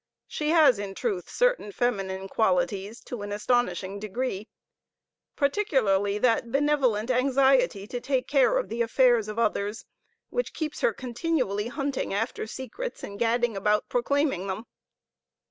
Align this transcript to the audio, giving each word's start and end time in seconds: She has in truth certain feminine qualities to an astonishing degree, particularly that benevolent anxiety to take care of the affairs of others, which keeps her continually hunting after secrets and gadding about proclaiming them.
She 0.25 0.49
has 0.49 0.79
in 0.79 0.95
truth 0.95 1.29
certain 1.29 1.71
feminine 1.71 2.27
qualities 2.27 3.01
to 3.01 3.21
an 3.21 3.31
astonishing 3.31 3.99
degree, 3.99 4.47
particularly 5.35 6.17
that 6.17 6.51
benevolent 6.51 7.11
anxiety 7.11 7.85
to 7.85 8.01
take 8.01 8.27
care 8.27 8.57
of 8.57 8.69
the 8.69 8.81
affairs 8.81 9.27
of 9.27 9.37
others, 9.37 9.85
which 10.31 10.55
keeps 10.55 10.81
her 10.81 10.91
continually 10.91 11.67
hunting 11.67 12.15
after 12.15 12.47
secrets 12.47 13.03
and 13.03 13.19
gadding 13.19 13.55
about 13.55 13.89
proclaiming 13.89 14.47
them. 14.47 14.65